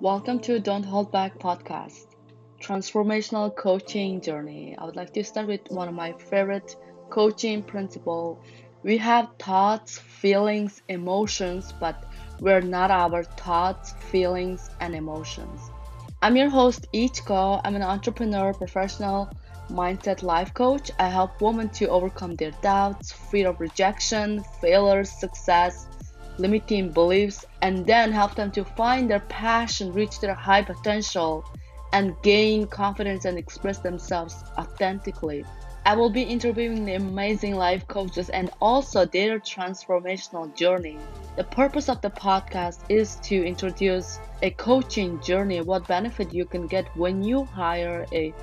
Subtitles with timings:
[0.00, 2.06] Welcome to Don't Hold Back podcast,
[2.62, 4.76] transformational coaching journey.
[4.78, 6.76] I would like to start with one of my favorite
[7.10, 8.40] coaching principle.
[8.84, 12.04] We have thoughts, feelings, emotions, but
[12.38, 15.60] we're not our thoughts, feelings, and emotions.
[16.22, 17.60] I'm your host, Ichko.
[17.64, 19.28] I'm an entrepreneur, professional,
[19.68, 20.92] mindset life coach.
[21.00, 25.88] I help women to overcome their doubts, fear of rejection, failure, success,
[26.38, 31.44] limiting beliefs, and then help them to find their passion, reach their high potential,
[31.92, 35.44] and gain confidence and express themselves authentically.
[35.86, 40.98] I will be interviewing the amazing life coaches and also their transformational journey.
[41.36, 46.66] The purpose of the podcast is to introduce a coaching journey, what benefit you can
[46.66, 48.34] get when you hire a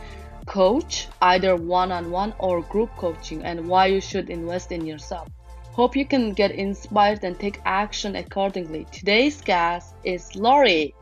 [0.47, 5.27] coach, either one on one or group coaching, and why you should invest in yourself.
[5.75, 8.87] Hope you can get inspired and take action accordingly.
[8.93, 10.95] Today's guest is Lori.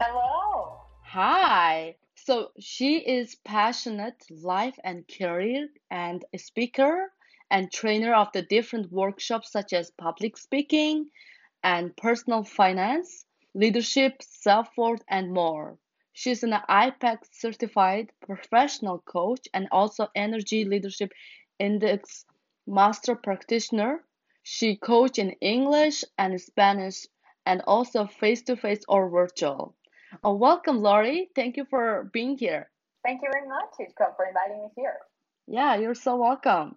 [0.00, 0.82] Hello.
[1.02, 1.96] Hi.
[2.14, 7.10] So she is passionate life and career and a speaker
[7.50, 11.10] and trainer of the different workshops such as public speaking
[11.64, 15.76] and personal finance, leadership, self-worth and more.
[16.12, 21.10] She's an IPEC certified professional coach and also energy leadership
[21.58, 22.26] index
[22.66, 24.02] master practitioner.
[24.42, 27.06] She coach in English and Spanish
[27.46, 29.74] and also face to face or virtual.
[30.24, 31.30] Uh, welcome, Lori.
[31.34, 32.70] Thank you for being here.
[33.04, 34.98] Thank you very much, Ichko, for inviting me here.
[35.46, 36.76] Yeah, you're so welcome.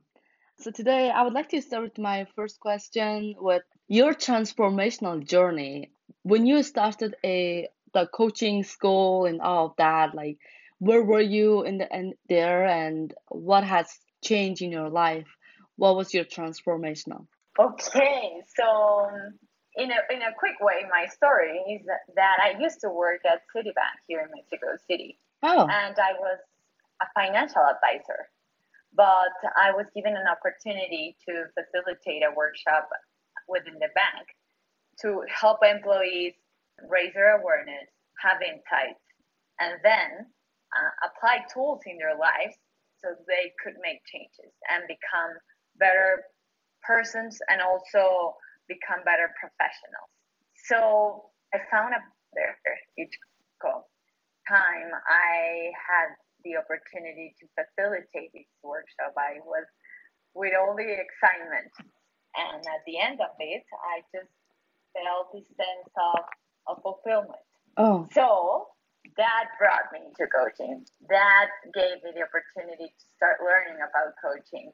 [0.59, 5.91] So today I would like to start with my first question with your transformational journey.
[6.23, 10.38] When you started a the coaching school and all of that, like
[10.80, 13.88] where were you in the and there and what has
[14.23, 15.27] changed in your life?
[15.78, 17.28] What was your transformational?
[17.59, 19.09] Okay, so
[19.78, 23.42] in a, in a quick way, my story is that, I used to work at
[23.56, 25.17] Citibank here in Mexico City.
[25.44, 26.39] Oh, And I was
[27.02, 28.30] a financial advisor.
[28.93, 32.89] But I was given an opportunity to facilitate a workshop
[33.48, 34.26] within the bank
[35.02, 36.33] to help employees
[36.89, 37.86] raise their awareness,
[38.21, 39.02] have insights,
[39.60, 40.26] and then
[40.73, 42.58] uh, apply tools in their lives
[42.98, 45.37] so they could make changes and become
[45.80, 46.23] better
[46.83, 48.36] persons and also
[48.67, 50.11] become better professionals.
[50.67, 52.02] So I found a
[52.36, 52.58] there
[52.99, 53.15] each
[54.48, 59.11] time I had the opportunity to facilitate this workshop.
[59.20, 59.67] I was
[60.36, 61.71] with all the excitement,
[62.37, 64.32] and at the end of it, I just
[64.95, 66.23] felt this sense of,
[66.71, 67.43] of fulfillment.
[67.76, 68.71] oh, So
[69.17, 70.86] that brought me to coaching.
[71.10, 74.71] That gave me the opportunity to start learning about coaching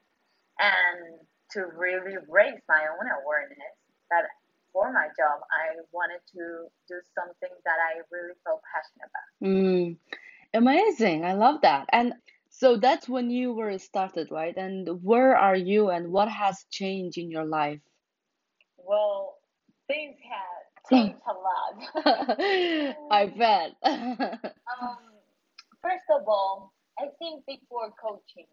[0.58, 1.20] and
[1.52, 3.74] to really raise my own awareness
[4.10, 4.24] that
[4.72, 9.30] for my job, I wanted to do something that I really felt passionate about.
[9.48, 9.96] mm,
[10.54, 11.24] amazing.
[11.24, 11.88] I love that.
[11.92, 12.14] And
[12.50, 14.56] so that's when you were started, right?
[14.56, 17.80] And where are you and what has changed in your life?
[18.78, 19.38] Well,
[19.88, 21.74] things have changed a lot.
[23.10, 23.76] I bet.
[23.84, 24.98] um,
[25.82, 28.46] first of all, I think before coaching,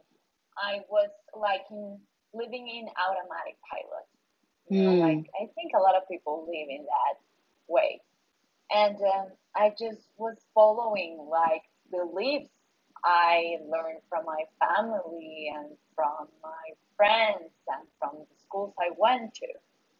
[0.61, 1.99] I was like in
[2.33, 4.07] living in automatic pilot.
[4.69, 4.99] You know, Hmm.
[4.99, 7.19] like I think a lot of people live in that
[7.67, 8.01] way.
[8.73, 12.51] And um, I just was following like beliefs
[13.05, 16.65] I learned from my family and from my
[16.97, 19.47] friends and from the schools I went to.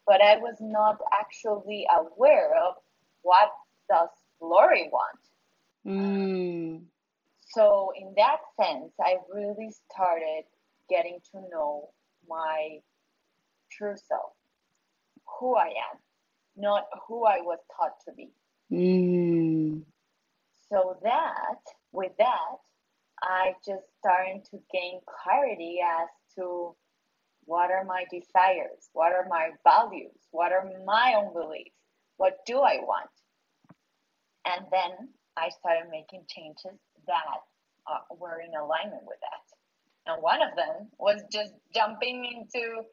[0.07, 2.75] But I was not actually aware of
[3.21, 3.51] what
[3.89, 4.09] does
[4.41, 5.19] Lori want.
[5.85, 6.85] Mm,
[7.55, 10.43] So in that sense, I really started
[10.89, 11.89] getting to know
[12.27, 12.79] my
[13.71, 14.33] true self,
[15.39, 15.99] who I am,
[16.55, 18.29] not who I was taught to be.
[18.71, 19.83] mm,
[20.69, 21.59] So that,
[21.91, 22.57] with that,
[23.23, 26.75] I just started to gain clarity as to
[27.45, 31.75] what are my desires, what are my values, what are my own beliefs,
[32.17, 33.09] what do I want.
[34.45, 37.41] And then I started making changes that
[37.87, 40.11] uh, were in alignment with that.
[40.11, 42.83] And one of them was just jumping into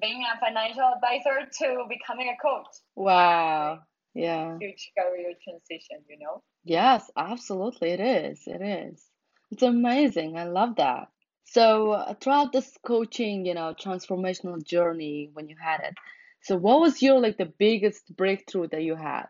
[0.00, 2.74] being a financial advisor to becoming a coach.
[2.94, 3.80] wow.
[4.14, 4.56] Yeah.
[4.58, 6.42] Huge career transition, you know?
[6.64, 7.90] Yes, absolutely.
[7.90, 8.40] It is.
[8.46, 9.04] It is.
[9.50, 10.38] It's amazing.
[10.38, 11.08] I love that.
[11.44, 15.94] So, uh, throughout this coaching, you know, transformational journey when you had it,
[16.42, 19.26] so what was your like the biggest breakthrough that you had?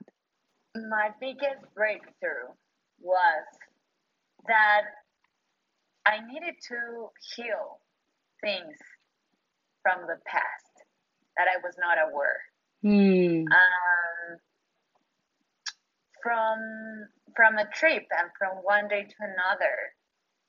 [0.75, 2.53] My biggest breakthrough
[3.01, 3.45] was
[4.49, 4.83] that
[6.07, 7.81] I needed to heal
[8.43, 8.77] things
[9.83, 10.85] from the past
[11.37, 12.41] that I was not aware.
[12.83, 13.47] Hmm.
[13.51, 14.39] Um,
[16.23, 16.59] from
[17.37, 19.77] from a trip and from one day to another,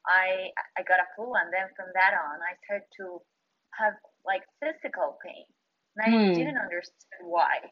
[0.08, 3.22] I I got a flu, and then from that on, I started to
[3.80, 3.94] have
[4.26, 5.46] like physical pain,
[5.96, 6.34] and I Hmm.
[6.34, 7.72] didn't understand why,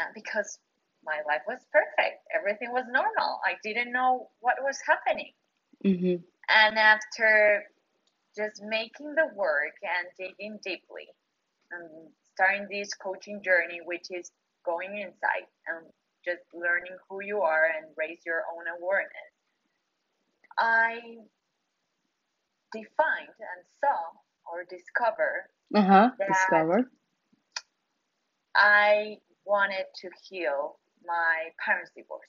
[0.00, 0.58] uh, because
[1.04, 3.40] my life was perfect, everything was normal.
[3.44, 5.32] I didn't know what was happening,
[5.84, 6.22] Mm-hmm.
[6.48, 7.64] and after
[8.36, 11.08] just making the work and digging deeply,
[11.72, 11.88] and
[12.34, 14.30] starting this coaching journey, which is
[14.64, 15.86] going inside and
[16.24, 19.32] just learning who you are and raise your own awareness.
[20.58, 21.00] I
[22.72, 24.00] defined and saw
[24.50, 26.10] or discover Uh-huh.
[26.18, 26.90] That- Discover.
[28.54, 32.28] I wanted to heal my parents' divorce.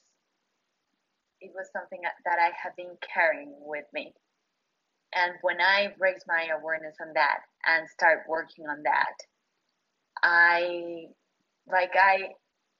[1.40, 4.14] It was something that I have been carrying with me.
[5.14, 9.14] And when I raised my awareness on that and start working on that,
[10.22, 11.06] I
[11.66, 12.34] like I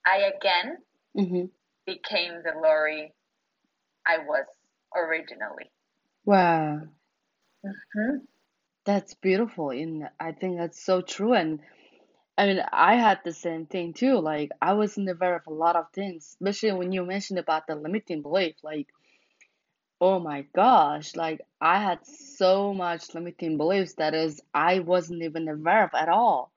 [0.07, 0.79] I again
[1.17, 1.47] Mm-hmm.
[1.87, 3.15] became the Lori
[4.07, 4.47] I was
[4.97, 5.71] originally.
[6.27, 6.89] Wow.
[7.63, 8.17] hmm
[8.85, 9.71] That's beautiful.
[9.71, 11.35] And I think that's so true.
[11.35, 11.61] And
[12.39, 14.19] I mean, I had the same thing too.
[14.21, 17.75] Like, I wasn't aware of a lot of things, especially when you mentioned about the
[17.77, 18.57] limiting belief.
[18.63, 18.89] Like,
[20.01, 25.49] oh my gosh, like, I had so much limiting beliefs that is, I wasn't even
[25.49, 26.53] aware of at all.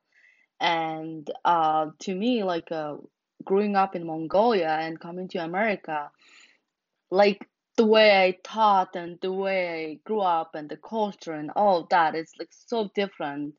[0.60, 2.98] And uh, to me, like, uh,
[3.46, 6.12] growing up in Mongolia and coming to America,
[7.12, 7.48] like,
[7.78, 11.82] the way I taught and the way I grew up and the culture and all
[11.82, 13.54] of that is like so different.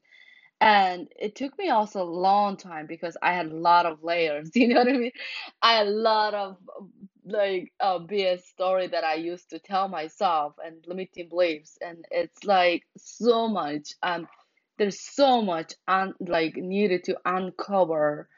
[0.60, 4.50] And it took me also a long time because I had a lot of layers,
[4.56, 5.12] you know what I mean?
[5.62, 6.58] I had a lot of
[7.26, 12.44] like uh, BS story that I used to tell myself and limiting beliefs, and it's
[12.44, 13.94] like so much.
[14.02, 14.28] Um,
[14.78, 18.28] there's so much un like needed to uncover,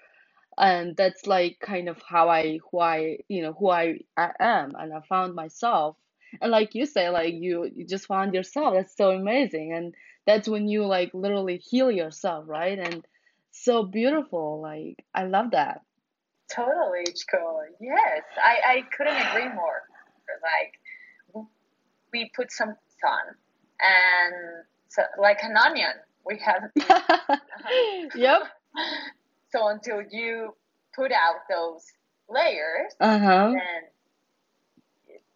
[0.58, 4.74] and that's like kind of how I who I you know who I, I am,
[4.78, 5.96] and I found myself.
[6.40, 8.74] And like you say, like you you just found yourself.
[8.74, 9.94] That's so amazing, and
[10.26, 12.78] that's when you like literally heal yourself, right?
[12.78, 13.04] And
[13.52, 14.60] so beautiful.
[14.60, 15.82] Like I love that.
[16.52, 17.62] Totally, Ichiko.
[17.80, 19.82] Yes, I, I couldn't agree more.
[20.42, 21.46] Like,
[22.12, 23.36] we put some sun
[23.80, 24.34] and
[24.88, 25.92] so, like an onion,
[26.26, 26.70] we have.
[28.14, 28.42] Yep.
[29.52, 30.54] So until you
[30.94, 31.84] put out those
[32.28, 33.50] layers, Uh-huh.
[33.52, 33.82] then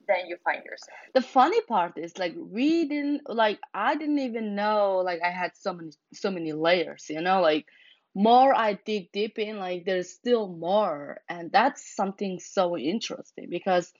[0.08, 0.98] then you find yourself.
[1.14, 5.52] The funny part is like we didn't like I didn't even know like I had
[5.56, 7.66] so many so many layers, you know, like
[8.14, 11.20] more I dig deep in, like there's still more.
[11.28, 13.92] And that's something so interesting because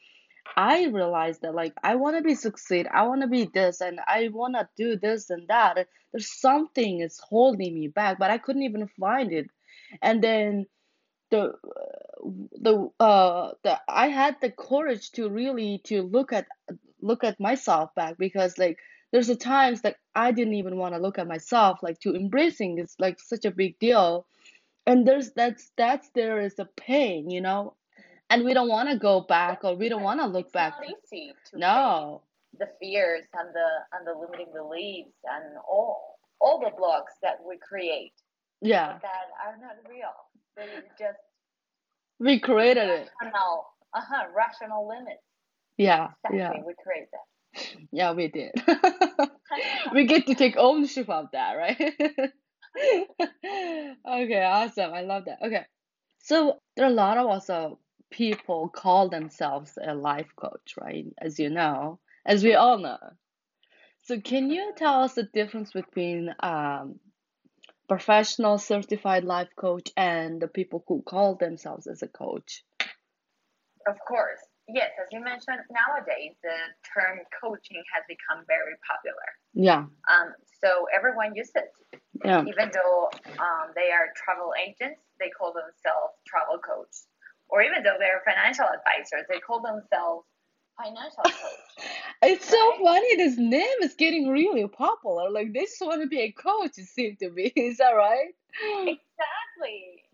[0.56, 3.98] I realized that like I want to be succeed, I want to be this and
[4.06, 5.86] I want to do this and that.
[6.12, 9.46] There's something is holding me back, but I couldn't even find it.
[10.00, 10.66] And then
[11.30, 11.54] the
[12.22, 16.46] the uh the I had the courage to really to look at
[17.00, 18.78] look at myself back because like
[19.12, 22.78] there's a times that I didn't even want to look at myself like to embracing
[22.78, 24.26] is like such a big deal.
[24.87, 27.75] And there's that's that's there is a pain you know?
[28.31, 30.75] And we don't want to go back or we don't want to look it's back.
[30.81, 32.22] not easy to no.
[32.58, 37.56] the fears and the and the limiting beliefs and all all the blocks that we
[37.58, 38.12] create
[38.60, 38.99] yeah.
[39.02, 40.12] that are not real.
[40.56, 41.20] They're just
[42.20, 45.22] we created it rational, uh-huh, rational limits.
[45.77, 47.27] yeah Exactly, yeah we create that.
[47.93, 48.53] yeah we did
[49.94, 51.81] we get to take ownership of that right
[54.08, 55.65] okay awesome I love that okay
[56.20, 57.79] So there are a lot of also
[58.10, 61.06] people call themselves a life coach, right?
[61.20, 62.98] As you know, as we all know.
[64.05, 67.00] So can you tell us the difference between um,
[67.88, 72.64] professional certified life coach and the people who call themselves as a coach?
[73.86, 74.41] Of course.
[74.69, 76.56] Yes, as you mentioned, nowadays the
[76.88, 79.29] term coaching has become very popular.
[79.53, 82.00] Yeah, Um, so everyone uses it.
[82.24, 86.96] yeah, Even though um, they are travel agents, they call themselves travel coach.
[87.48, 90.24] Or even though they're financial advisors, they call themselves
[90.76, 91.34] financial coach.
[92.22, 93.16] It's so funny.
[93.16, 95.28] This name is getting really popular.
[95.28, 97.48] Like they just want to be a coach, it seems to be.
[97.56, 98.32] Is that right?
[98.81, 100.04] Exactly.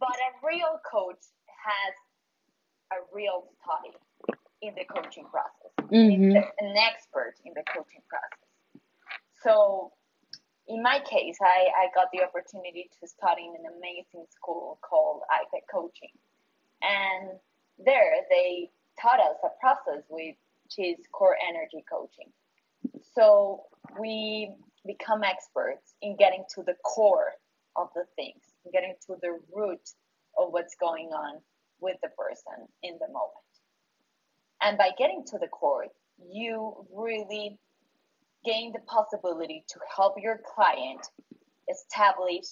[0.00, 1.94] But a real coach has
[2.92, 3.94] a real study
[4.62, 5.92] in the coaching process.
[5.92, 6.36] Mm-hmm.
[6.36, 8.82] An expert in the coaching process.
[9.44, 9.92] So
[10.66, 15.22] in my case, I, I got the opportunity to study in an amazing school called
[15.30, 16.16] IPEC Coaching.
[16.82, 17.38] And
[17.78, 18.70] there they
[19.00, 20.36] taught us a process which
[20.78, 22.32] is core energy coaching.
[23.14, 23.62] So
[23.98, 24.54] we
[24.86, 27.32] become experts in getting to the core
[27.76, 29.80] of the things, getting to the root
[30.38, 31.40] of what's going on
[31.80, 33.30] with the person in the moment.
[34.62, 35.86] And by getting to the core,
[36.30, 37.58] you really
[38.44, 41.06] gain the possibility to help your client
[41.70, 42.44] establish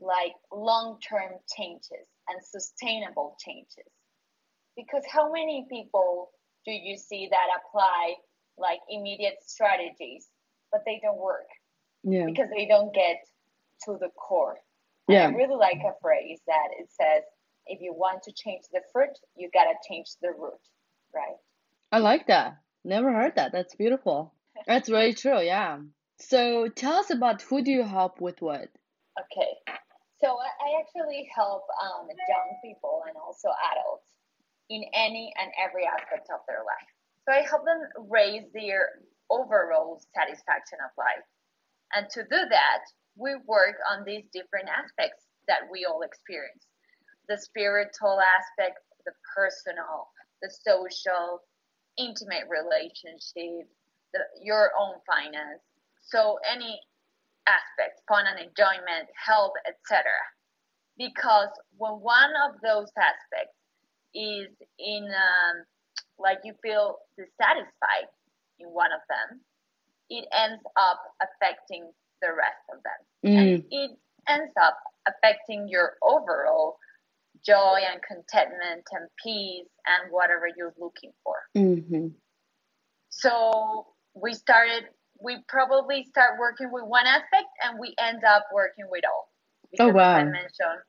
[0.00, 3.90] like long-term changes and sustainable changes
[4.76, 6.30] because how many people
[6.64, 8.14] do you see that apply
[8.58, 10.28] like immediate strategies
[10.70, 11.48] but they don't work?
[12.02, 12.26] Yeah.
[12.26, 13.16] Because they don't get
[13.84, 14.56] to the core.
[15.08, 17.24] Yeah i really like a phrase that it says
[17.66, 20.62] if you want to change the fruit you gotta change the root
[21.14, 21.36] right?
[21.90, 22.56] I like that.
[22.84, 23.52] Never heard that.
[23.52, 24.32] That's beautiful.
[24.66, 25.78] That's very true yeah.
[26.18, 28.68] So tell us about who do you help with what?
[29.20, 29.52] Okay.
[30.20, 34.06] So I actually help um, young people and also adults
[34.70, 36.90] in any and every aspect of their life.
[37.26, 41.26] So I help them raise their overall satisfaction of life.
[41.94, 42.82] And to do that,
[43.16, 46.66] we work on these different aspects that we all experience
[47.28, 50.10] the spiritual aspect, the personal,
[50.42, 51.40] the social,
[51.96, 53.68] intimate relationship,
[54.12, 55.62] the, your own finance.
[56.02, 56.80] So any
[57.46, 60.02] aspects, fun and enjoyment, health, etc.
[60.98, 63.56] Because when one of those aspects
[64.14, 65.64] is in, um,
[66.18, 68.08] like you feel dissatisfied
[68.58, 69.40] in one of them,
[70.10, 71.90] it ends up affecting
[72.20, 73.32] the rest of them.
[73.32, 73.38] mm.
[73.38, 73.90] And it
[74.28, 76.76] ends up affecting your overall
[77.44, 81.34] joy and contentment and peace and whatever you're looking for.
[81.56, 82.08] mm-hmm.
[83.10, 84.84] So we started
[85.22, 89.28] we probably start working with one aspect and we end up working with all.
[89.78, 90.16] Oh, Because wow.
[90.16, 90.82] as I mentioned,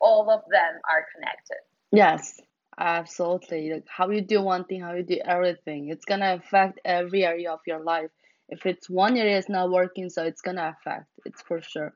[0.00, 1.58] all of them are connected.
[1.92, 2.40] Yes,
[2.78, 3.72] absolutely.
[3.72, 7.52] Like how you do one thing, how you do everything, it's gonna affect every area
[7.52, 8.10] of your life.
[8.48, 11.06] If it's one area is not working, so it's gonna affect.
[11.24, 11.94] It's for sure.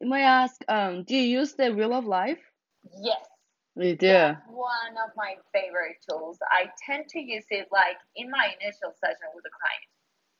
[0.00, 2.40] May I ask, um, do you use the Wheel of Life?
[3.02, 3.26] Yes,
[3.76, 4.06] You do.
[4.06, 6.38] that's one of my favorite tools.
[6.50, 9.88] I tend to use it like in my initial session with a client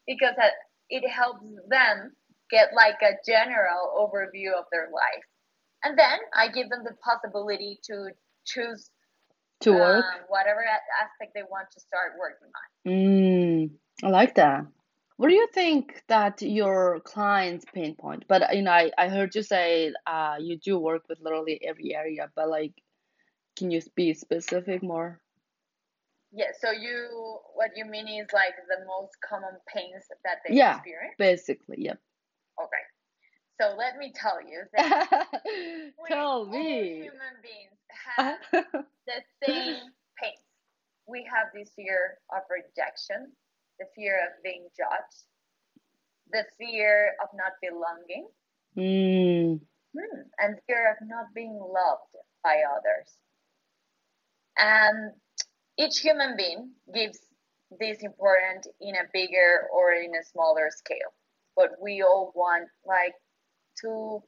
[0.07, 2.17] because it- it helps them
[2.51, 5.25] get like a general overview of their life.
[5.85, 8.91] And then I give them the possibility to choose
[9.62, 10.05] To work?
[10.05, 10.64] um, whatever
[11.02, 12.93] aspect they want to start working on.
[12.93, 13.71] Mm,
[14.02, 14.67] I like that.
[15.17, 18.25] What do you think that your clients pinpoint?
[18.26, 21.95] But you know, I, I heard you say uh you do work with literally every
[21.95, 22.73] area, but like,
[23.57, 25.21] can you be specific more?
[26.33, 30.76] Yeah, so you what you mean is like the most common pains that they Yeah.
[30.76, 31.17] experience.
[31.19, 31.99] Basically, yep.
[32.59, 32.85] Okay.
[33.61, 35.29] So let me tell you that
[36.02, 37.02] we, Tell all me.
[37.02, 37.79] human beings
[38.17, 38.38] have
[39.07, 39.76] the same
[40.21, 40.40] pains.
[41.07, 43.33] We have this fear of rejection,
[43.79, 45.25] the fear of being judged,
[46.33, 48.29] the fear of not belonging,
[48.79, 49.61] Mm,
[50.38, 52.14] and fear of not being loved
[52.45, 53.19] by others.
[54.57, 55.12] And
[55.76, 57.19] each human being gives
[57.79, 61.12] this important in a bigger or in a smaller scale.
[61.57, 63.14] But we all want like
[63.83, 64.23] to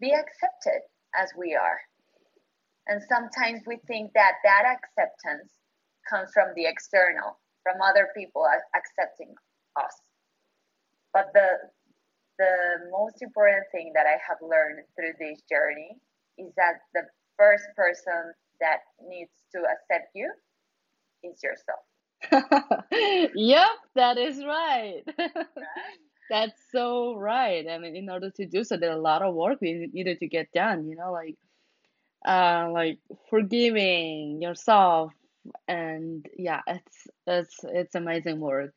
[0.00, 0.82] be accepted
[1.16, 1.80] as we are.
[2.86, 5.52] And sometimes we think that that acceptance
[6.08, 9.34] comes from the external, from other people accepting
[9.76, 9.94] us.
[11.12, 11.48] But the
[12.38, 15.96] the most important thing that I have learned through this journey
[16.36, 17.02] is that the
[17.38, 20.32] first person that needs to accept you
[21.22, 21.84] is yourself.
[23.34, 25.02] Yep, that is right.
[25.18, 25.46] Right?
[26.30, 27.66] That's so right.
[27.68, 30.26] I mean, in order to do so, there's a lot of work we needed to
[30.26, 31.36] get done, you know, like
[32.26, 35.12] uh like forgiving yourself
[35.68, 38.72] and yeah, it's it's it's amazing work.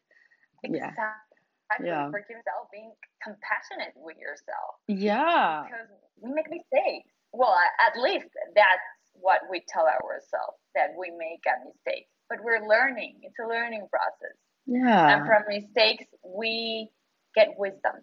[0.63, 0.89] Yeah.
[0.89, 1.87] Exactly.
[1.87, 2.09] Yeah.
[2.11, 2.91] Forgive yourself, being
[3.23, 4.79] compassionate with yourself.
[4.87, 5.63] Yeah.
[5.63, 5.87] Because
[6.21, 7.09] we make mistakes.
[7.33, 12.07] Well, at least that's what we tell ourselves that we make a mistake.
[12.29, 13.19] But we're learning.
[13.23, 14.35] It's a learning process.
[14.65, 15.17] Yeah.
[15.17, 16.89] And from mistakes, we
[17.37, 17.95] get wisdom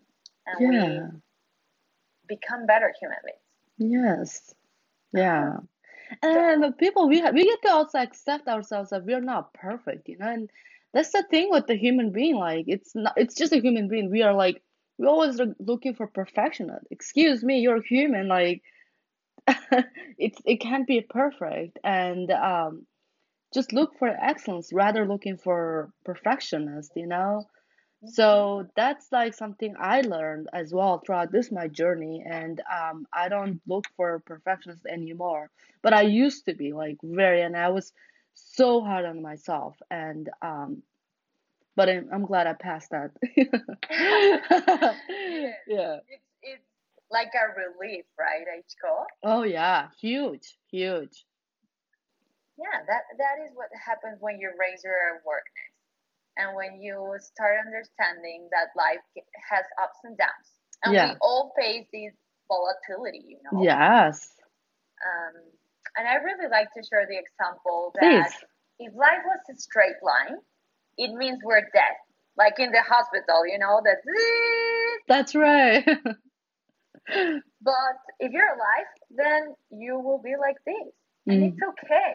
[0.46, 1.10] and Yeah.
[2.28, 3.40] we become better human beings.
[3.78, 4.54] Yes.
[5.12, 5.58] Yeah.
[6.22, 10.08] And the people we have, we get to also accept ourselves that we're not perfect,
[10.08, 10.50] you know, and
[10.94, 12.36] that's the thing with the human being.
[12.36, 14.10] Like it's not, it's just a human being.
[14.10, 14.62] We are like,
[14.98, 16.70] we're always look- looking for perfection.
[16.90, 18.28] Excuse me, you're human.
[18.28, 18.62] Like
[20.18, 22.86] it's it can't be perfect, and um,
[23.54, 27.46] just look for excellence rather looking for perfectionist, you know.
[28.06, 33.28] So that's like something I learned as well throughout this my journey, and um, I
[33.28, 35.50] don't look for perfectionist anymore.
[35.82, 37.92] But I used to be like very, and I was
[38.34, 40.82] so hard on myself, and um,
[41.76, 43.11] but I'm, I'm glad I passed that.
[45.66, 45.99] Yeah.
[46.08, 46.62] It's, it's
[47.11, 49.04] like a relief, right, Ichiko?
[49.23, 51.25] Oh yeah, huge, huge.
[52.56, 55.73] Yeah, that that is what happens when you raise your awareness
[56.36, 59.02] and when you start understanding that life
[59.50, 60.48] has ups and downs
[60.82, 61.12] and Yeah.
[61.12, 62.12] we all face this
[62.48, 64.30] volatility you know Yes.
[65.08, 65.34] um,
[65.96, 68.34] and i really like to share the example that Please.
[68.80, 70.38] if life was a straight line
[70.98, 71.96] it means we're dead
[72.36, 73.98] like in the hospital you know that
[75.08, 75.84] That's right.
[77.70, 80.92] but if you're alive then you will be like this
[81.28, 81.48] and Mm.
[81.52, 82.14] it's okay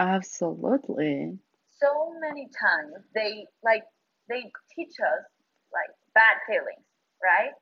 [0.00, 1.38] Absolutely.
[1.80, 3.82] So many times they like
[4.28, 4.42] they
[4.74, 5.24] teach us
[5.72, 6.86] like bad feelings
[7.22, 7.52] right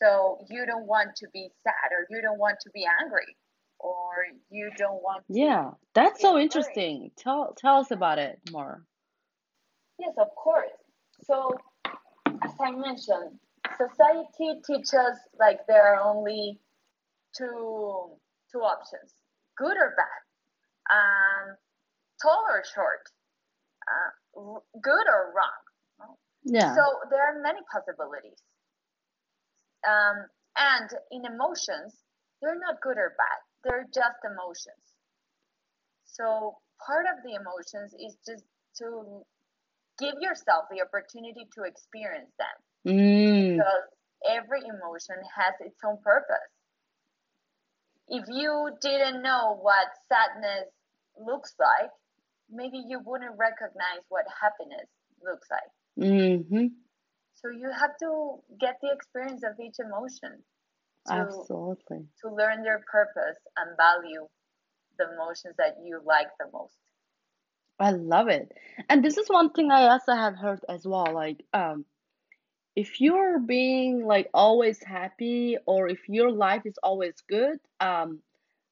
[0.00, 3.36] so you don't want to be sad or you don't want to be angry
[3.78, 4.12] or
[4.50, 6.44] you don't want to Yeah, that's so feel worried.
[6.44, 7.10] interesting.
[7.16, 8.82] Tell tell us about it more.
[9.98, 10.76] yes of course
[11.22, 11.50] so
[12.42, 13.38] as i mentioned
[13.76, 16.60] society teaches like there are only
[17.36, 18.10] two
[18.52, 19.14] two options
[19.56, 20.20] good or bad
[20.96, 21.56] um,
[22.22, 23.02] tall or short
[23.88, 25.60] uh, good or wrong
[26.44, 26.74] Yeah.
[26.74, 28.38] So there are many possibilities.
[29.86, 30.26] Um,
[30.58, 31.94] and in emotions,
[32.40, 33.38] they're not good or bad.
[33.64, 34.84] They're just emotions.
[36.06, 38.44] So part of the emotions is just
[38.78, 39.22] to
[39.98, 42.56] give yourself the opportunity to experience them
[42.94, 43.56] Mm.
[43.56, 43.84] because
[44.28, 46.50] every emotion has its own purpose.
[48.08, 50.68] If you didn't know what sadness
[51.18, 51.90] looks like,
[52.50, 54.88] maybe you wouldn't recognize what happiness
[55.22, 56.08] looks like.
[56.08, 56.66] Mm-hmm.
[57.34, 60.42] So you have to get the experience of each emotion
[61.08, 62.06] to Absolutely.
[62.22, 64.26] to learn their purpose and value
[64.98, 66.76] the emotions that you like the most.
[67.78, 68.52] I love it.
[68.88, 71.12] And this is one thing I also have heard as well.
[71.12, 71.84] Like, um,
[72.74, 78.20] if you're being like always happy or if your life is always good, um,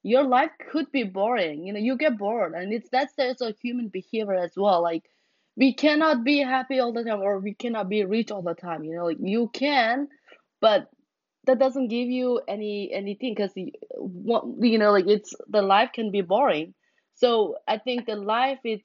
[0.05, 1.67] your life could be boring.
[1.67, 4.83] You know, you get bored, and it's that's there's a human behavior as well.
[4.83, 5.05] Like,
[5.57, 8.85] we cannot be happy all the time, or we cannot be rich all the time.
[8.85, 10.09] You know, like you can,
[10.61, 10.91] but
[11.47, 16.21] that doesn't give you any anything because you know, like it's the life can be
[16.21, 16.75] boring.
[17.15, 18.83] So I think the life is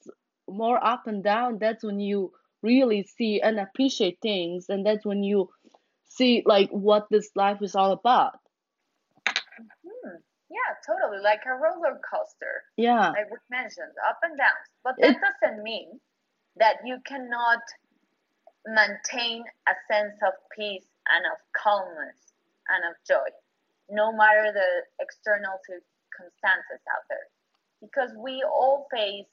[0.50, 1.60] more up and down.
[1.60, 5.50] That's when you really see and appreciate things, and that's when you
[6.06, 8.40] see like what this life is all about.
[10.50, 11.22] Yeah, totally.
[11.22, 13.10] Like a roller coaster, Yeah.
[13.12, 14.58] like we mentioned, up and down.
[14.84, 16.02] But that It- doesn't mean
[16.56, 17.62] that you cannot
[18.66, 22.34] maintain a sense of peace and of calmness
[22.70, 23.30] and of joy,
[23.90, 27.28] no matter the external circumstances out there.
[27.82, 29.28] Because we all face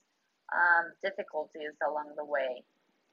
[0.52, 2.64] um, difficulties along the way,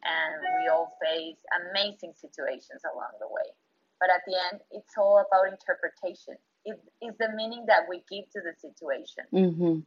[0.04, 1.38] and we all face
[1.72, 3.56] amazing situations along the way.
[4.00, 6.38] But at the end, it's all about interpretation.
[6.66, 9.26] It is the meaning that we give to the situation.
[9.34, 9.80] Mm-hmm.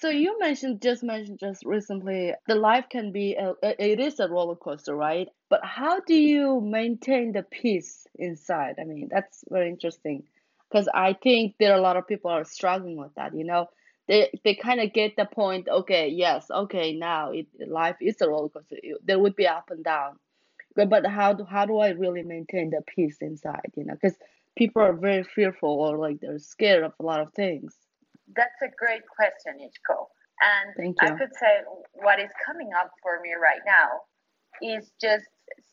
[0.00, 4.28] So you mentioned just mentioned just recently the life can be a, it is a
[4.28, 5.28] roller coaster, right?
[5.50, 8.76] But how do you maintain the peace inside?
[8.80, 10.22] I mean, that's very interesting
[10.70, 13.66] because I think there are a lot of people are struggling with that, you know.
[14.08, 18.28] They they kind of get the point, okay, yes, okay, now it life is a
[18.28, 18.76] roller coaster.
[19.04, 20.18] There would be up and down.
[20.74, 23.94] But but how do how do I really maintain the peace inside, you know?
[24.00, 24.16] Because
[24.56, 27.74] people are very fearful or like they're scared of a lot of things.
[28.36, 30.06] That's a great question, Ichko.
[30.40, 31.60] And Thank I could say
[31.92, 34.00] what is coming up for me right now
[34.62, 35.24] is just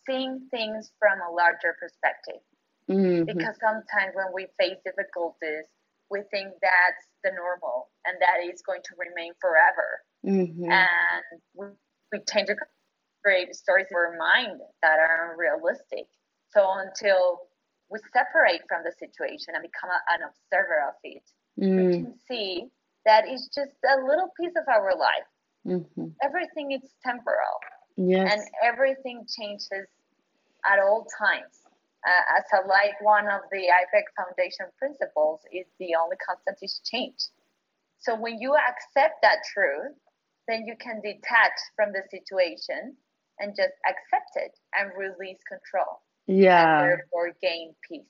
[0.06, 2.42] seeing things from a larger perspective.
[2.88, 5.66] hmm Because sometimes when we face difficulties,
[6.10, 9.88] we think that's the normal and that is going to remain forever.
[10.24, 11.66] hmm And we,
[12.12, 12.56] we tend to
[13.24, 16.08] create stories in our mind that are unrealistic.
[16.52, 17.47] So until
[17.90, 21.24] we separate from the situation and become a, an observer of it,
[21.58, 22.68] we Mm, can see
[23.06, 25.30] that it's just a little piece of our life.
[25.66, 27.58] hmm Everything is temporal
[27.98, 28.32] Yes.
[28.32, 29.88] and everything changes
[30.66, 31.62] at all times.
[32.06, 36.80] Uh, as a, like one of the IPEC Foundation principles is the only constant is
[36.86, 37.18] change.
[38.00, 39.96] So when you accept that truth,
[40.48, 42.96] then you can detach from the situation
[43.40, 46.02] and just accept it and release control
[46.56, 46.78] and Yeah.
[46.78, 48.06] therefore gain peace.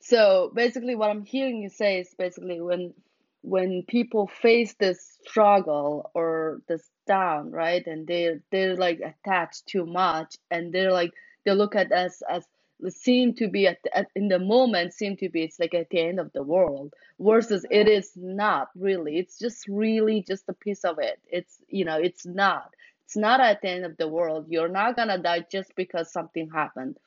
[0.00, 2.94] So basically, what I'm hearing you say is basically when
[3.42, 9.86] when people face this struggle or this down, right, and they're they're like attached too
[9.86, 11.12] much, and they're like
[11.44, 12.46] they look at us as
[12.88, 16.00] seem to be at, at in the moment seem to be it's like at the
[16.00, 20.84] end of the world versus it is not really it's just really just a piece
[20.84, 22.72] of it it's you know it's not
[23.08, 24.48] it's not at the end of the world.
[24.50, 26.98] You're not gonna die just because something happened.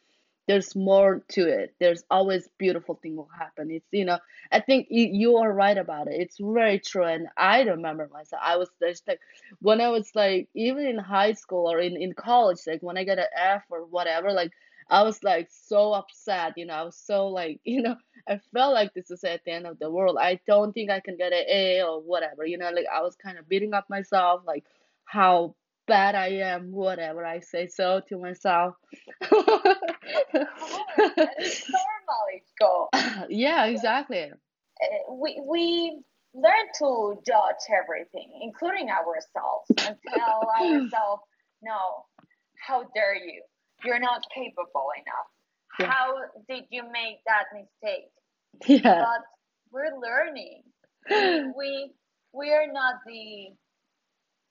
[0.48, 1.76] There's more to it.
[1.80, 3.70] There's always beautiful thing will happen.
[3.70, 4.18] It's you know
[4.52, 6.20] i think you, are right about it.
[6.20, 8.70] It's very true and i remember myself i was
[9.08, 9.20] like
[9.60, 13.04] when i was like even in high school or in, in college like when i
[13.04, 14.52] got an f or whatever like
[14.90, 17.96] i was like so upset you know i was so like you know
[18.28, 20.18] i felt like this is at the end of the world.
[20.20, 23.16] I don't think i can get an a or whatever you know like i was
[23.16, 24.66] kind of beating up myself like
[25.06, 25.56] how
[25.88, 28.76] bad i am whatever i say so to myself
[30.32, 32.89] that is normal, go.
[33.30, 34.32] yeah, exactly.
[34.32, 36.00] Uh, we we
[36.34, 41.24] learn to judge everything, including ourselves, and tell ourselves,
[41.62, 42.06] "No,
[42.65, 43.41] how dare you?
[43.84, 45.30] You're not capable enough.
[45.80, 45.91] Yeah.
[45.91, 46.13] How
[46.50, 48.12] did you make that mistake?"
[48.67, 49.00] Yeah.
[49.06, 49.22] But
[49.72, 50.63] we're learning.
[51.58, 51.91] we
[52.34, 53.50] we are not the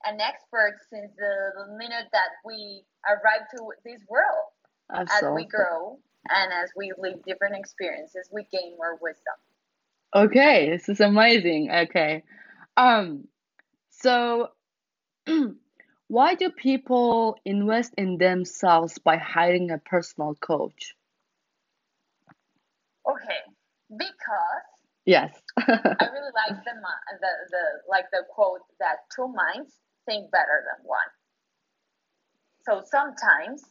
[0.05, 4.51] an expert since the, minute that we arrive to this world.
[4.93, 5.43] Absolutely.
[5.43, 9.35] As we grow, and as we live different experiences, we gain more wisdom.
[10.15, 11.71] Okay, this is amazing.
[11.71, 12.25] Okay.
[12.77, 13.29] Um
[13.91, 14.49] so
[16.09, 20.95] why do people invest in themselves by hiring a personal coach?
[23.09, 23.41] Okay,
[23.97, 24.67] because
[25.07, 25.33] yes.
[25.57, 26.73] I really like the,
[27.21, 29.73] the the like the quote that two minds
[30.11, 31.11] think better than one.
[32.67, 33.63] So sometimes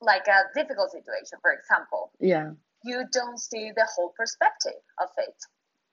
[0.00, 2.52] like a difficult situation, for example, yeah,
[2.84, 5.36] you don't see the whole perspective of it.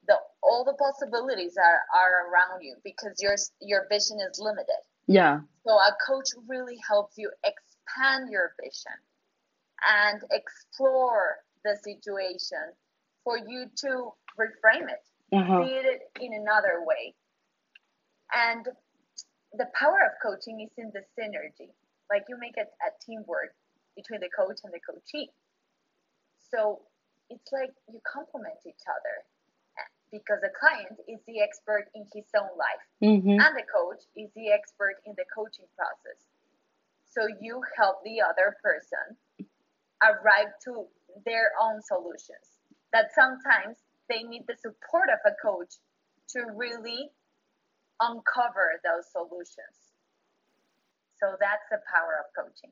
[0.07, 4.81] The all the possibilities are are around you because your your vision is limited.
[5.07, 5.41] Yeah.
[5.67, 8.97] So a coach really helps you expand your vision
[9.85, 12.73] and explore the situation
[13.23, 15.03] for you to reframe it,
[15.35, 15.65] uh-huh.
[15.65, 17.13] see it in another way.
[18.33, 18.65] And
[19.53, 21.73] the power of coaching is in the synergy.
[22.09, 23.53] Like you make it a teamwork
[23.95, 25.29] between the coach and the coachee.
[26.51, 26.81] So
[27.29, 29.25] it's like you complement each other
[30.11, 33.37] because the client is the expert in his own life mm-hmm.
[33.37, 36.17] and the coach is the expert in the coaching process.
[37.05, 39.17] So you help the other person
[40.01, 40.85] arrive to
[41.25, 42.57] their own solutions.
[42.93, 43.77] That sometimes
[44.09, 45.77] they need the support of a coach
[46.33, 47.09] to really
[48.01, 49.75] uncover those solutions.
[51.19, 52.71] So that's the power of coaching.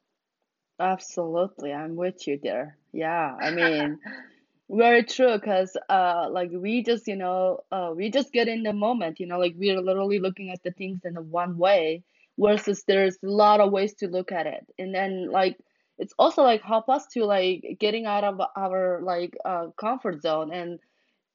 [0.79, 2.77] Absolutely, I'm with you there.
[2.93, 3.99] Yeah, I mean,
[4.69, 8.73] very true because uh like we just, you know, uh we just get in the
[8.73, 12.03] moment, you know, like we're literally looking at the things in a one way
[12.37, 14.65] versus there's a lot of ways to look at it.
[14.77, 15.57] And then like
[15.97, 20.53] it's also like help us to like getting out of our like uh comfort zone
[20.53, 20.79] and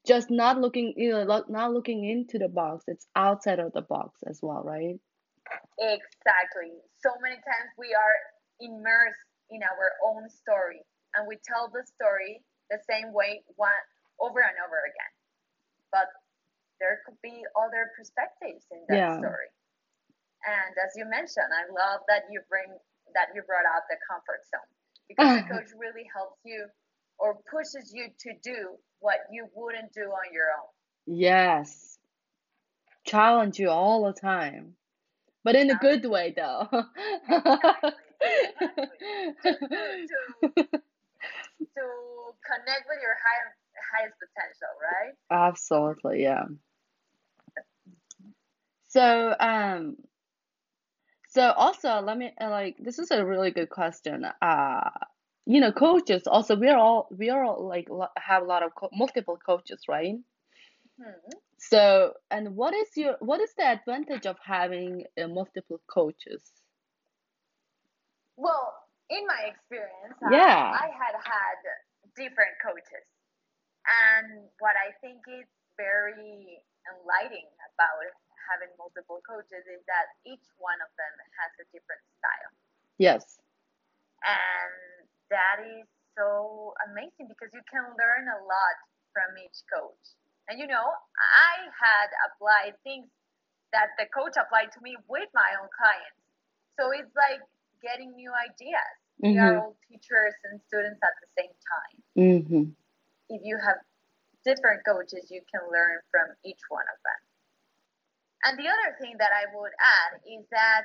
[0.07, 2.85] just not looking, you know, not looking into the box.
[2.89, 4.99] It's outside of the box as well, right?
[5.79, 6.73] Exactly.
[7.03, 8.17] So many times we are
[8.61, 10.81] immersed in our own story
[11.15, 13.85] and we tell the story the same way one
[14.21, 15.13] over and over again
[15.93, 16.09] but
[16.81, 19.15] there could be other perspectives in that yeah.
[19.21, 19.51] story
[20.49, 22.71] and as you mentioned i love that you bring
[23.13, 24.73] that you brought out the comfort zone
[25.07, 26.65] because the coach really helps you
[27.21, 30.69] or pushes you to do what you wouldn't do on your own
[31.19, 31.99] yes
[33.05, 34.75] challenge you all the time
[35.45, 36.69] but in a good way though
[37.33, 37.91] exactly
[39.43, 41.85] to, to, to
[42.47, 43.53] connect with your high,
[43.93, 45.15] highest potential, right?
[45.31, 46.45] Absolutely, yeah.
[48.89, 49.97] So, um,
[51.31, 54.27] so also let me like this is a really good question.
[54.43, 54.91] Uh,
[55.47, 58.75] you know, coaches also we are all we are all like have a lot of
[58.75, 60.15] co- multiple coaches, right?
[61.01, 61.31] Hmm.
[61.59, 66.43] So, and what is your what is the advantage of having uh, multiple coaches?
[68.37, 68.75] Well,
[69.11, 70.73] in my experience, yeah.
[70.75, 71.59] I, I had had
[72.17, 73.07] different coaches.
[73.83, 78.11] And what I think is very enlightening about
[78.51, 82.53] having multiple coaches is that each one of them has a different style.
[82.99, 83.39] Yes.
[84.23, 84.92] And
[85.33, 88.77] that is so amazing because you can learn a lot
[89.17, 90.05] from each coach.
[90.49, 93.09] And you know, I had applied things
[93.73, 96.21] that the coach applied to me with my own clients.
[96.77, 97.41] So it's like
[97.81, 98.95] getting new ideas.
[99.21, 99.33] Mm-hmm.
[99.33, 101.97] We are all teachers and students at the same time.
[102.17, 102.65] Mm-hmm.
[103.33, 103.81] If you have
[104.45, 107.21] different coaches, you can learn from each one of them.
[108.45, 110.85] And the other thing that I would add is that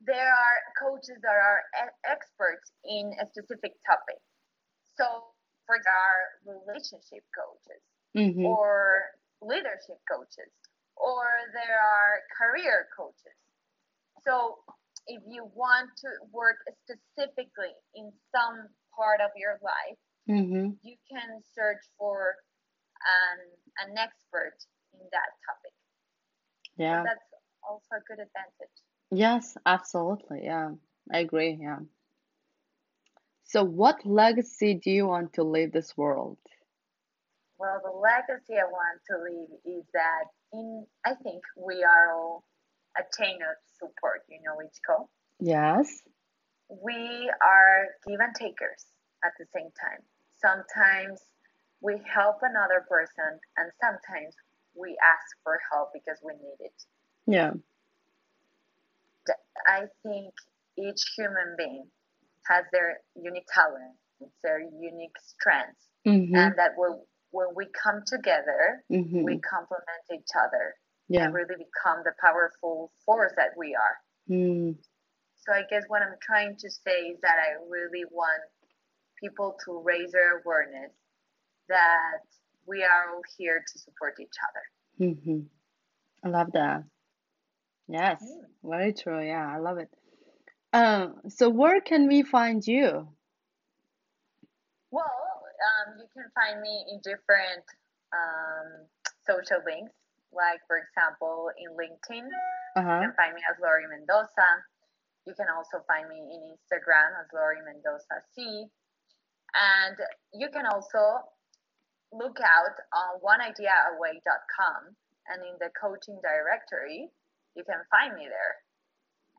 [0.00, 1.62] there are coaches that are
[2.04, 4.20] experts in a specific topic.
[4.96, 5.32] So,
[5.64, 7.82] for example, relationship coaches
[8.16, 8.44] mm-hmm.
[8.44, 10.52] or leadership coaches,
[10.96, 13.36] or there are career coaches.
[14.24, 14.58] So
[15.06, 20.74] if you want to work specifically in some part of your life, Mm-hmm.
[20.82, 22.34] you can search for
[22.98, 23.38] an,
[23.86, 24.58] an expert
[24.98, 25.74] in that topic.
[26.74, 27.06] Yeah.
[27.06, 27.30] That's
[27.62, 28.78] also a good advantage.
[29.10, 30.42] Yes, absolutely.
[30.44, 30.72] Yeah.
[31.12, 31.58] I agree.
[31.60, 31.80] Yeah.
[33.44, 36.38] So, what legacy do you want to leave this world?
[37.58, 42.44] Well, the legacy I want to leave is that in I think we are all
[42.98, 44.22] a chain of support.
[44.28, 45.08] You know, Ichiko.
[45.38, 46.02] Yes.
[46.68, 48.84] We are give and takers
[49.24, 50.02] at the same time.
[50.40, 51.20] Sometimes
[51.80, 54.34] we help another person, and sometimes
[54.74, 56.82] we ask for help because we need it.
[57.26, 57.52] Yeah.
[59.66, 60.32] I think
[60.78, 61.86] each human being
[62.48, 63.98] has their unique talents,
[64.42, 66.36] their unique strengths, Mm-hmm.
[66.36, 67.00] and that when,
[67.32, 69.24] when we come together, Mm-hmm.
[69.24, 70.74] we complement each other
[71.08, 71.24] Yeah.
[71.24, 73.96] and really become the powerful force that we are.
[74.30, 74.76] Mm.
[75.44, 78.42] So I guess what I'm trying to say is that I really want
[79.20, 80.92] people to raise their awareness
[81.68, 82.18] that
[82.66, 85.10] we are all here to support each other.
[85.10, 85.40] Mm-hmm.
[86.24, 86.82] I love that.
[87.88, 88.22] Yes.
[88.64, 89.24] Very true.
[89.24, 89.88] Yeah, I love it.
[90.72, 93.08] Um, so where can we find you?
[94.90, 97.64] Well, um, you can find me in different
[98.12, 98.86] um,
[99.26, 99.94] social links,
[100.32, 103.00] like for example in LinkedIn, you Uh-huh.
[103.00, 104.50] can find me as Lori Mendoza.
[105.26, 108.66] You can also find me in Instagram as Lori Mendoza C.
[109.54, 109.96] And
[110.34, 111.24] you can also
[112.12, 114.94] look out on oneideaaway.com
[115.28, 117.08] and in the coaching directory,
[117.56, 118.54] you can find me there.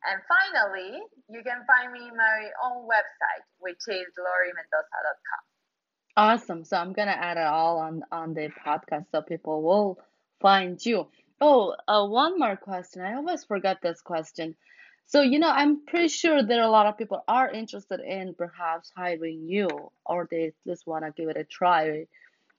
[0.09, 5.43] And finally, you can find me my own website, which is lorimendoza.com.
[6.17, 6.63] Awesome.
[6.65, 9.99] So I'm gonna add it all on on the podcast so people will
[10.41, 11.07] find you.
[11.39, 13.01] Oh, uh, one more question.
[13.01, 14.55] I always forget this question.
[15.05, 18.33] So, you know, I'm pretty sure there are a lot of people are interested in
[18.33, 19.69] perhaps hiring you
[20.05, 22.07] or they just want to give it a try.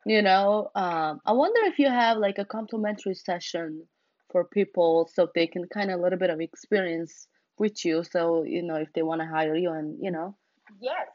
[0.07, 3.87] You know, um, I wonder if you have like a complimentary session
[4.31, 8.05] for people so they can kind of a little bit of experience with you.
[8.05, 10.37] So, you know, if they want to hire you and, you know,
[10.81, 11.09] Yes,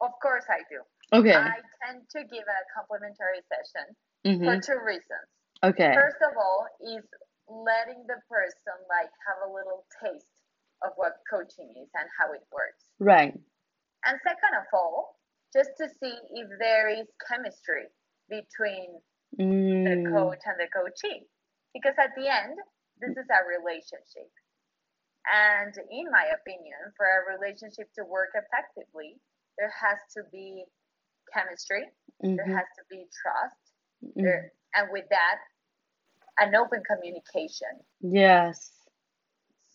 [0.00, 0.80] of course I do.
[1.18, 1.34] okay.
[1.36, 3.94] I tend to give a complimentary session
[4.26, 4.42] Mm-hmm.
[4.44, 5.28] for two reasons.
[5.62, 5.94] Okay.
[5.94, 7.04] First of all, is
[7.46, 10.26] letting the person like have a little taste
[10.82, 12.84] of what coaching is and how it works.
[12.98, 13.32] Right.
[14.04, 15.14] And second of all,
[15.54, 17.86] just to see if there is chemistry
[18.28, 18.98] between
[19.38, 21.22] the Mm, coach and the coachee.
[21.76, 22.56] Because at the end,
[23.00, 24.32] this is a relationship.
[25.28, 29.20] And in my opinion, for a relationship to work effectively,
[29.58, 30.64] there has to be
[31.32, 31.84] chemistry,
[32.22, 33.60] there mhm, has to be trust,
[34.04, 34.22] mhm.
[34.24, 35.38] there, and with that,
[36.38, 37.74] an open communication.
[38.00, 38.72] Yes.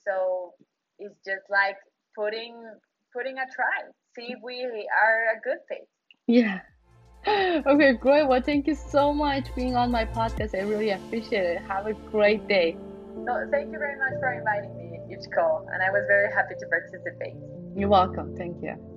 [0.05, 0.55] So
[0.99, 1.77] it's just like
[2.15, 2.55] putting
[3.13, 3.91] putting a try.
[4.15, 5.87] See if we are a good fit.
[6.27, 6.61] Yeah.
[7.67, 8.27] Okay, great.
[8.27, 10.55] Well, thank you so much being on my podcast.
[10.57, 11.61] I really appreciate it.
[11.67, 12.77] Have a great day.
[13.25, 16.65] So thank you very much for inviting me, Ichiko, and I was very happy to
[16.67, 17.35] participate.
[17.75, 18.35] You're welcome.
[18.37, 18.90] Thank you.